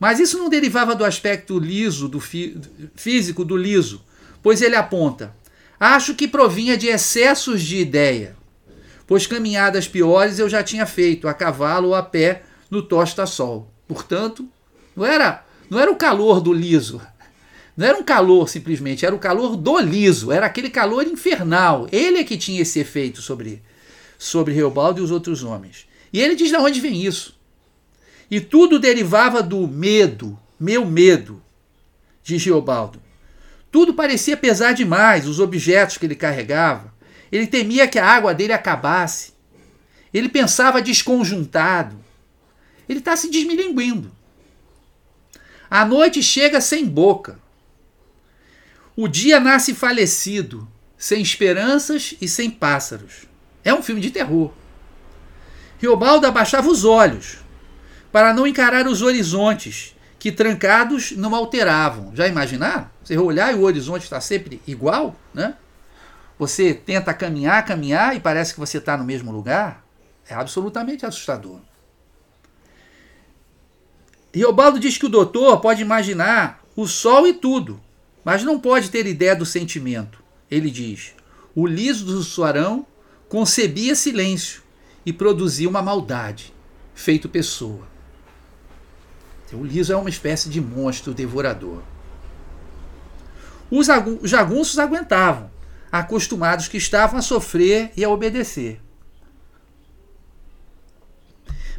Mas 0.00 0.18
isso 0.18 0.38
não 0.38 0.48
derivava 0.48 0.94
do 0.94 1.04
aspecto 1.04 1.58
liso, 1.58 2.08
do 2.08 2.20
físico 2.96 3.44
do 3.44 3.56
liso, 3.56 4.04
pois 4.42 4.60
ele 4.60 4.74
aponta: 4.74 5.34
acho 5.78 6.14
que 6.14 6.26
provinha 6.26 6.76
de 6.76 6.88
excessos 6.88 7.62
de 7.62 7.76
ideia 7.76 8.36
pois 9.06 9.26
caminhadas 9.26 9.88
piores 9.88 10.38
eu 10.38 10.48
já 10.48 10.62
tinha 10.62 10.86
feito, 10.86 11.28
a 11.28 11.34
cavalo 11.34 11.88
ou 11.88 11.94
a 11.94 12.02
pé, 12.02 12.42
no 12.70 12.82
tosta-sol. 12.82 13.70
Portanto, 13.86 14.48
não 14.96 15.04
era, 15.04 15.44
não 15.68 15.78
era 15.78 15.90
o 15.90 15.96
calor 15.96 16.40
do 16.40 16.52
liso, 16.52 17.00
não 17.76 17.86
era 17.86 17.98
um 17.98 18.04
calor 18.04 18.48
simplesmente, 18.48 19.04
era 19.04 19.14
o 19.14 19.18
calor 19.18 19.56
do 19.56 19.78
liso, 19.78 20.30
era 20.30 20.46
aquele 20.46 20.70
calor 20.70 21.04
infernal. 21.06 21.88
Ele 21.90 22.18
é 22.18 22.24
que 22.24 22.36
tinha 22.36 22.62
esse 22.62 22.78
efeito 22.78 23.20
sobre, 23.20 23.62
sobre 24.16 24.54
Reobaldo 24.54 25.00
e 25.00 25.04
os 25.04 25.10
outros 25.10 25.42
homens. 25.42 25.86
E 26.12 26.20
ele 26.20 26.36
diz 26.36 26.50
de 26.50 26.56
onde 26.56 26.80
vem 26.80 27.04
isso. 27.04 27.36
E 28.30 28.40
tudo 28.40 28.78
derivava 28.78 29.42
do 29.42 29.66
medo, 29.66 30.38
meu 30.58 30.86
medo, 30.86 31.42
diz 32.22 32.44
Reobaldo. 32.44 33.02
Tudo 33.72 33.92
parecia 33.92 34.36
pesar 34.36 34.72
demais, 34.72 35.26
os 35.26 35.40
objetos 35.40 35.98
que 35.98 36.06
ele 36.06 36.14
carregava, 36.14 36.93
ele 37.36 37.48
temia 37.48 37.88
que 37.88 37.98
a 37.98 38.06
água 38.06 38.32
dele 38.32 38.52
acabasse. 38.52 39.34
Ele 40.12 40.28
pensava 40.28 40.80
desconjuntado. 40.80 41.96
Ele 42.88 43.00
está 43.00 43.16
se 43.16 43.28
desmilinguindo. 43.28 44.12
A 45.68 45.84
noite 45.84 46.22
chega 46.22 46.60
sem 46.60 46.86
boca. 46.86 47.40
O 48.96 49.08
dia 49.08 49.40
nasce 49.40 49.74
falecido, 49.74 50.68
sem 50.96 51.20
esperanças 51.20 52.14
e 52.20 52.28
sem 52.28 52.48
pássaros. 52.48 53.26
É 53.64 53.74
um 53.74 53.82
filme 53.82 54.00
de 54.00 54.12
terror. 54.12 54.52
Riobaldo 55.80 56.28
abaixava 56.28 56.68
os 56.68 56.84
olhos 56.84 57.38
para 58.12 58.32
não 58.32 58.46
encarar 58.46 58.86
os 58.86 59.02
horizontes 59.02 59.96
que 60.20 60.30
trancados 60.30 61.10
não 61.10 61.34
alteravam. 61.34 62.14
Já 62.14 62.28
imaginaram? 62.28 62.88
Você 63.02 63.18
olhar 63.18 63.52
e 63.52 63.56
o 63.56 63.62
horizonte 63.62 64.04
está 64.04 64.20
sempre 64.20 64.62
igual, 64.68 65.16
né? 65.34 65.56
Você 66.38 66.74
tenta 66.74 67.14
caminhar, 67.14 67.64
caminhar 67.64 68.16
e 68.16 68.20
parece 68.20 68.54
que 68.54 68.60
você 68.60 68.78
está 68.78 68.96
no 68.96 69.04
mesmo 69.04 69.30
lugar. 69.30 69.84
É 70.28 70.34
absolutamente 70.34 71.06
assustador. 71.06 71.60
Riobaldo 74.34 74.80
diz 74.80 74.98
que 74.98 75.06
o 75.06 75.10
doutor 75.10 75.60
pode 75.60 75.80
imaginar 75.80 76.60
o 76.74 76.88
sol 76.88 77.26
e 77.26 77.34
tudo, 77.34 77.80
mas 78.24 78.42
não 78.42 78.58
pode 78.58 78.90
ter 78.90 79.06
ideia 79.06 79.36
do 79.36 79.46
sentimento. 79.46 80.22
Ele 80.50 80.70
diz: 80.70 81.14
o 81.54 81.66
liso 81.66 82.04
do 82.04 82.22
suarão 82.22 82.84
concebia 83.28 83.94
silêncio 83.94 84.62
e 85.06 85.12
produzia 85.12 85.68
uma 85.68 85.82
maldade, 85.82 86.52
feito 86.94 87.28
pessoa. 87.28 87.86
O 89.52 89.62
liso 89.64 89.92
é 89.92 89.96
uma 89.96 90.08
espécie 90.08 90.48
de 90.48 90.60
monstro 90.60 91.14
devorador. 91.14 91.80
Os 93.70 93.86
jagunços 94.28 94.78
aguentavam, 94.80 95.48
acostumados 96.00 96.66
que 96.66 96.76
estavam 96.76 97.20
a 97.20 97.22
sofrer 97.22 97.92
e 97.96 98.02
a 98.04 98.08
obedecer. 98.08 98.80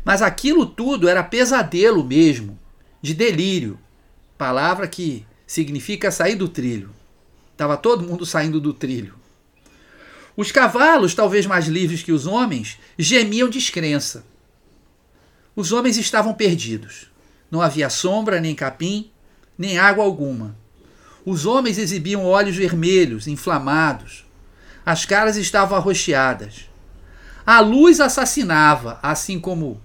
Mas 0.05 0.21
aquilo 0.21 0.65
tudo 0.65 1.09
era 1.09 1.21
pesadelo 1.21 2.01
mesmo, 2.01 2.57
de 3.01 3.13
delírio, 3.13 3.77
palavra 4.37 4.87
que 4.87 5.25
significa 5.45 6.11
sair 6.11 6.35
do 6.35 6.47
trilho. 6.47 6.91
Estava 7.51 7.75
todo 7.75 8.07
mundo 8.07 8.25
saindo 8.25 8.61
do 8.61 8.73
trilho. 8.73 9.15
Os 10.37 10.49
cavalos, 10.49 11.13
talvez 11.13 11.45
mais 11.45 11.67
livres 11.67 12.01
que 12.01 12.13
os 12.13 12.25
homens, 12.25 12.79
gemiam 12.97 13.49
descrença. 13.49 14.25
Os 15.53 15.73
homens 15.73 15.97
estavam 15.97 16.33
perdidos. 16.33 17.11
Não 17.51 17.61
havia 17.61 17.89
sombra, 17.89 18.39
nem 18.39 18.55
capim, 18.55 19.11
nem 19.57 19.77
água 19.77 20.05
alguma. 20.05 20.55
Os 21.25 21.45
homens 21.45 21.77
exibiam 21.77 22.23
olhos 22.23 22.55
vermelhos, 22.55 23.27
inflamados. 23.27 24.25
As 24.85 25.05
caras 25.05 25.35
estavam 25.35 25.77
arroxeadas. 25.77 26.69
A 27.45 27.59
luz 27.59 27.99
assassinava, 27.99 28.99
assim 29.01 29.39
como 29.39 29.81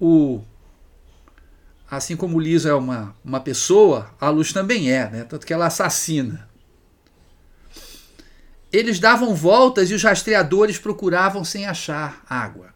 o 0.00 0.42
assim 1.90 2.16
como 2.16 2.40
liso 2.40 2.68
é 2.68 2.74
uma, 2.74 3.14
uma 3.24 3.38
pessoa, 3.38 4.10
a 4.20 4.28
luz 4.28 4.52
também 4.52 4.90
é, 4.90 5.08
né? 5.08 5.24
tanto 5.24 5.46
que 5.46 5.52
ela 5.52 5.66
assassina. 5.66 6.48
Eles 8.72 8.98
davam 8.98 9.32
voltas 9.34 9.90
e 9.90 9.94
os 9.94 10.02
rastreadores 10.02 10.76
procuravam 10.76 11.44
sem 11.44 11.66
achar 11.66 12.24
água. 12.28 12.74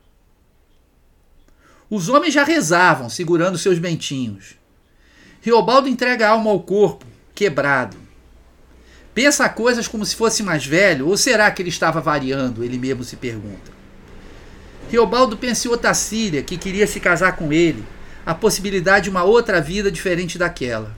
Os 1.90 2.08
homens 2.08 2.34
já 2.34 2.44
rezavam, 2.44 3.08
segurando 3.08 3.58
seus 3.58 3.80
bentinhos. 3.80 4.56
Riobaldo 5.40 5.88
entrega 5.88 6.28
a 6.28 6.30
alma 6.30 6.50
ao 6.50 6.62
corpo, 6.62 7.04
quebrado. 7.38 7.96
Pensa 9.14 9.48
coisas 9.48 9.86
como 9.86 10.04
se 10.04 10.16
fosse 10.16 10.42
mais 10.42 10.66
velho, 10.66 11.06
ou 11.06 11.16
será 11.16 11.48
que 11.52 11.62
ele 11.62 11.68
estava 11.68 12.00
variando? 12.00 12.64
Ele 12.64 12.76
mesmo 12.76 13.04
se 13.04 13.14
pergunta. 13.14 13.70
Riobaldo 14.90 15.38
em 15.40 15.68
Otacília, 15.68 16.42
que 16.42 16.58
queria 16.58 16.84
se 16.84 16.98
casar 16.98 17.36
com 17.36 17.52
ele, 17.52 17.84
a 18.26 18.34
possibilidade 18.34 19.04
de 19.04 19.10
uma 19.10 19.22
outra 19.22 19.60
vida 19.60 19.88
diferente 19.88 20.36
daquela, 20.36 20.96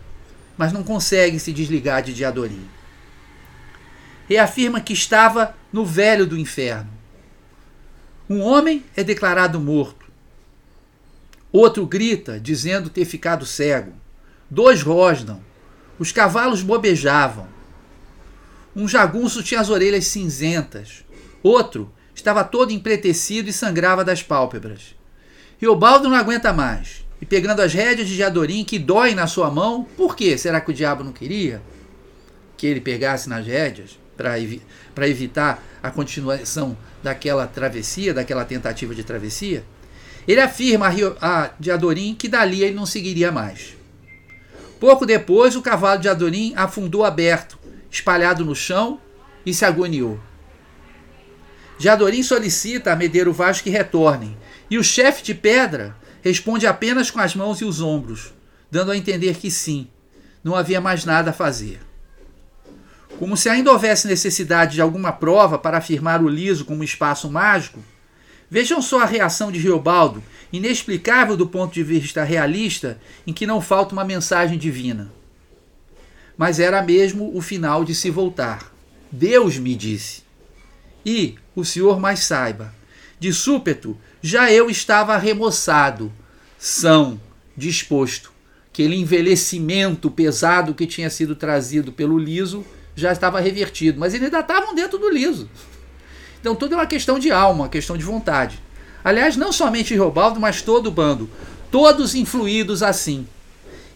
mas 0.57 0.73
não 0.73 0.83
consegue 0.83 1.39
se 1.39 1.53
desligar 1.53 2.03
de 2.03 2.15
Diadorim. 2.15 2.67
Reafirma 4.27 4.81
que 4.81 4.95
estava 4.95 5.55
no 5.71 5.85
velho 5.85 6.27
do 6.27 6.39
inferno. 6.39 6.91
Um 8.31 8.41
homem 8.41 8.83
é 8.97 9.05
declarado 9.05 9.61
morto. 9.61 10.07
Outro 11.53 11.85
grita, 11.85 12.41
dizendo 12.41 12.89
ter 12.89 13.05
ficado 13.05 13.45
cego. 13.45 13.93
Dois 14.49 14.81
rosnam. 14.83 15.50
Os 16.00 16.11
cavalos 16.12 16.62
bobejavam. 16.62 17.47
Um 18.75 18.88
jagunço 18.88 19.42
tinha 19.42 19.61
as 19.61 19.69
orelhas 19.69 20.07
cinzentas. 20.07 21.04
Outro 21.42 21.92
estava 22.14 22.42
todo 22.42 22.73
empretecido 22.73 23.50
e 23.50 23.52
sangrava 23.52 24.02
das 24.02 24.23
pálpebras. 24.23 24.97
Riobaldo 25.59 26.09
não 26.09 26.16
aguenta 26.16 26.54
mais. 26.54 27.04
E 27.21 27.26
pegando 27.26 27.61
as 27.61 27.75
rédeas 27.75 28.09
de 28.09 28.16
Jadorim, 28.16 28.64
que 28.64 28.78
dói 28.78 29.14
na 29.14 29.26
sua 29.26 29.50
mão, 29.50 29.87
por 29.95 30.16
quê? 30.16 30.38
Será 30.38 30.59
que 30.59 30.71
o 30.71 30.75
diabo 30.75 31.04
não 31.04 31.12
queria 31.12 31.61
que 32.57 32.66
ele 32.66 32.80
pegasse 32.80 33.28
nas 33.28 33.47
rédeas 33.47 33.99
para 34.16 34.40
evi 34.40 34.62
evitar 35.02 35.62
a 35.83 35.90
continuação 35.90 36.78
daquela 37.02 37.47
travessia, 37.47 38.14
daquela 38.14 38.47
tentativa 38.47 38.95
de 38.95 39.04
travessia? 39.04 39.66
Ele 40.26 40.40
afirma 40.40 40.88
a, 40.88 41.42
a 41.45 41.50
Diadorim 41.61 42.14
que 42.14 42.26
dali 42.26 42.62
ele 42.62 42.75
não 42.75 42.87
seguiria 42.87 43.30
mais. 43.30 43.80
Pouco 44.81 45.05
depois, 45.05 45.55
o 45.55 45.61
cavalo 45.61 46.01
de 46.01 46.09
Adorim 46.09 46.55
afundou 46.57 47.05
aberto, 47.05 47.59
espalhado 47.91 48.47
no 48.47 48.55
chão, 48.55 48.99
e 49.45 49.53
se 49.53 49.65
agoniou. 49.65 50.19
Jadorim 51.79 52.23
solicita 52.23 52.93
a 52.93 52.97
Medeiro 52.97 53.33
Vaz 53.33 53.61
que 53.61 53.69
retornem, 53.69 54.37
e 54.71 54.79
o 54.79 54.85
chefe 54.85 55.23
de 55.23 55.35
pedra 55.35 55.95
responde 56.23 56.67
apenas 56.67 57.11
com 57.11 57.21
as 57.21 57.35
mãos 57.35 57.61
e 57.61 57.65
os 57.65 57.83
ombros, 57.83 58.33
dando 58.71 58.91
a 58.91 58.97
entender 58.97 59.37
que 59.37 59.51
sim, 59.51 59.87
não 60.43 60.55
havia 60.55 60.81
mais 60.81 61.05
nada 61.05 61.29
a 61.31 61.35
fazer. 61.35 61.81
Como 63.19 63.37
se 63.37 63.51
ainda 63.51 63.73
houvesse 63.73 64.09
necessidade 64.09 64.75
de 64.75 64.81
alguma 64.81 65.13
prova 65.13 65.59
para 65.59 65.77
afirmar 65.77 66.23
o 66.23 66.29
liso 66.29 66.65
como 66.65 66.81
um 66.81 66.85
espaço 66.85 67.31
mágico, 67.31 67.81
vejam 68.50 68.83
só 68.83 69.00
a 69.00 69.07
reação 69.07 69.52
de 69.52 69.59
Riobaldo 69.59 70.23
inexplicável 70.52 71.37
do 71.37 71.47
ponto 71.47 71.73
de 71.73 71.83
vista 71.83 72.25
realista, 72.25 73.00
em 73.26 73.33
que 73.33 73.47
não 73.47 73.61
falta 73.61 73.92
uma 73.92 74.04
mensagem 74.04 74.59
divina. 74.59 75.11
Mas 76.37 76.59
era 76.59 76.83
mesmo 76.83 77.37
o 77.37 77.40
final 77.40 77.85
de 77.85 77.95
se 77.95 78.11
voltar. 78.11 78.73
Deus 79.12 79.59
me 79.59 79.75
disse. 79.75 80.23
E 81.07 81.37
o 81.54 81.64
Senhor 81.64 82.00
mais 82.00 82.21
saiba. 82.21 82.75
De 83.19 83.33
súpeto, 83.33 83.97
já 84.23 84.50
eu 84.50 84.69
estava 84.69 85.16
remoçado, 85.16 86.12
são, 86.59 87.21
disposto. 87.57 88.33
Aquele 88.73 88.97
envelhecimento 88.97 90.11
pesado 90.11 90.75
que 90.75 90.87
tinha 90.87 91.11
sido 91.11 91.37
trazido 91.37 91.92
pelo 91.92 92.19
liso 92.19 92.64
já 92.95 93.12
estava 93.12 93.40
revertido, 93.40 94.00
mas 94.00 94.14
eles 94.14 94.26
ainda 94.26 94.40
estavam 94.40 94.75
dentro 94.75 94.99
do 94.99 95.09
liso. 95.09 95.49
Então 96.41 96.55
tudo 96.55 96.75
é 96.75 96.76
uma 96.79 96.87
questão 96.87 97.19
de 97.19 97.31
alma, 97.31 97.69
questão 97.69 97.97
de 97.97 98.05
vontade. 98.05 98.59
Aliás, 99.05 99.37
não 99.37 99.53
somente 99.53 99.95
Riobaldo, 99.95 100.41
mas 100.41 100.63
todo 100.63 100.89
o 100.89 100.91
bando. 100.91 101.29
Todos 101.71 102.15
influídos 102.15 102.83
assim. 102.83 103.26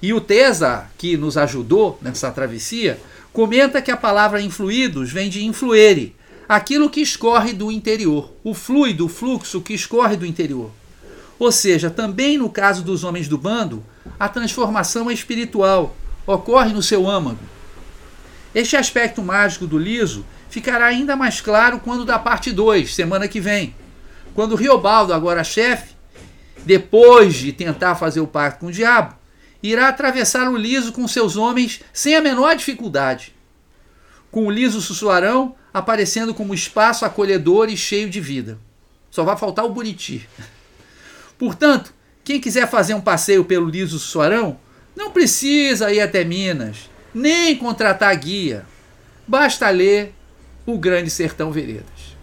E 0.00 0.12
o 0.12 0.20
Tesa, 0.20 0.86
que 0.98 1.16
nos 1.16 1.36
ajudou 1.36 1.98
nessa 2.02 2.30
travessia, 2.30 3.00
comenta 3.32 3.82
que 3.82 3.90
a 3.90 3.96
palavra 3.96 4.40
influídos 4.40 5.10
vem 5.10 5.28
de 5.28 5.44
influere, 5.44 6.14
aquilo 6.48 6.90
que 6.90 7.00
escorre 7.00 7.52
do 7.52 7.72
interior, 7.72 8.30
o 8.44 8.54
fluido, 8.54 9.06
o 9.06 9.08
fluxo 9.08 9.60
que 9.60 9.74
escorre 9.74 10.16
do 10.16 10.26
interior. 10.26 10.70
Ou 11.38 11.50
seja, 11.50 11.90
também 11.90 12.38
no 12.38 12.48
caso 12.48 12.82
dos 12.82 13.02
homens 13.02 13.28
do 13.28 13.38
bando, 13.38 13.82
a 14.20 14.28
transformação 14.28 15.10
é 15.10 15.14
espiritual, 15.14 15.96
ocorre 16.26 16.72
no 16.72 16.82
seu 16.82 17.08
âmago. 17.08 17.40
Este 18.54 18.76
aspecto 18.76 19.22
mágico 19.22 19.66
do 19.66 19.78
liso 19.78 20.24
ficará 20.54 20.86
ainda 20.86 21.16
mais 21.16 21.40
claro 21.40 21.80
quando 21.80 22.04
da 22.04 22.16
parte 22.16 22.52
2, 22.52 22.94
semana 22.94 23.26
que 23.26 23.40
vem 23.40 23.74
quando 24.36 24.54
Riobaldo, 24.54 25.12
agora 25.12 25.42
chefe, 25.42 25.96
depois 26.64 27.34
de 27.34 27.52
tentar 27.52 27.96
fazer 27.96 28.20
o 28.20 28.26
pacto 28.26 28.60
com 28.60 28.66
o 28.66 28.72
diabo, 28.72 29.16
irá 29.60 29.88
atravessar 29.88 30.48
o 30.48 30.56
liso 30.56 30.92
com 30.92 31.08
seus 31.08 31.36
homens 31.36 31.80
sem 31.92 32.14
a 32.14 32.20
menor 32.20 32.54
dificuldade, 32.54 33.34
com 34.30 34.46
o 34.46 34.50
liso 34.50 34.80
sussuarão 34.80 35.56
aparecendo 35.72 36.32
como 36.32 36.54
espaço 36.54 37.04
acolhedor 37.04 37.68
e 37.68 37.76
cheio 37.76 38.08
de 38.08 38.20
vida. 38.20 38.56
Só 39.10 39.24
vai 39.24 39.36
faltar 39.36 39.64
o 39.64 39.70
Buriti. 39.70 40.28
Portanto, 41.36 41.92
quem 42.22 42.40
quiser 42.40 42.70
fazer 42.70 42.94
um 42.94 43.00
passeio 43.00 43.44
pelo 43.44 43.68
liso 43.68 43.98
sussuarão, 43.98 44.56
não 44.94 45.10
precisa 45.10 45.92
ir 45.92 46.00
até 46.00 46.22
Minas, 46.24 46.88
nem 47.12 47.56
contratar 47.56 48.16
guia. 48.16 48.64
Basta 49.26 49.68
ler 49.70 50.14
o 50.66 50.78
Grande 50.78 51.10
Sertão 51.10 51.52
Veredas. 51.52 52.16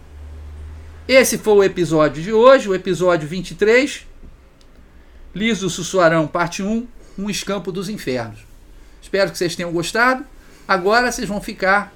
Esse 1.07 1.37
foi 1.37 1.53
o 1.53 1.63
episódio 1.63 2.21
de 2.23 2.31
hoje, 2.31 2.69
o 2.69 2.75
episódio 2.75 3.27
23. 3.27 4.07
Liso 5.33 5.69
Sussuarão, 5.69 6.27
parte 6.27 6.63
1, 6.63 6.87
Um 7.17 7.29
Escampo 7.29 7.71
dos 7.71 7.89
Infernos. 7.89 8.39
Espero 9.01 9.31
que 9.31 9.37
vocês 9.37 9.55
tenham 9.55 9.71
gostado. 9.71 10.25
Agora 10.67 11.11
vocês 11.11 11.27
vão 11.27 11.41
ficar 11.41 11.93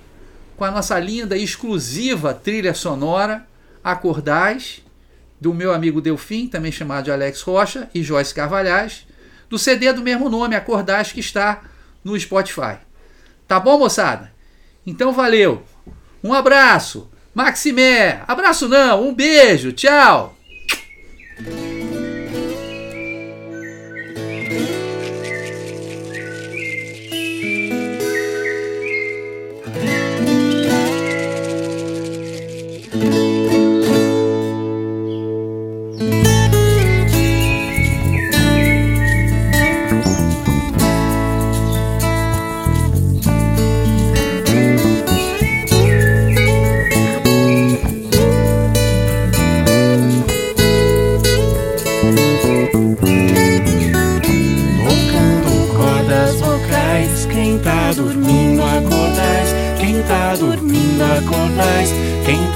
com 0.58 0.64
a 0.64 0.72
nossa 0.72 1.00
linda 1.00 1.38
e 1.38 1.44
exclusiva 1.44 2.34
trilha 2.34 2.74
sonora 2.74 3.46
Acordais, 3.84 4.82
do 5.40 5.54
meu 5.54 5.74
amigo 5.74 6.02
Delfim, 6.02 6.48
também 6.48 6.72
chamado 6.72 7.06
de 7.06 7.12
Alex 7.12 7.42
Rocha, 7.42 7.90
e 7.94 8.02
Joyce 8.02 8.34
Carvalhais, 8.34 9.06
do 9.50 9.60
CD 9.60 9.94
do 9.94 10.02
mesmo 10.02 10.30
nome, 10.30 10.56
Acordais, 10.56 11.12
que 11.12 11.20
está 11.20 11.62
no 12.04 12.20
Spotify. 12.20 12.78
Tá 13.48 13.60
bom, 13.60 13.78
moçada? 13.78 14.34
Então 14.86 15.14
valeu. 15.14 15.64
Um 16.26 16.34
abraço. 16.34 17.08
Maximé, 17.36 18.24
abraço 18.28 18.68
não, 18.68 19.10
um 19.10 19.14
beijo, 19.14 19.72
tchau. 19.74 20.36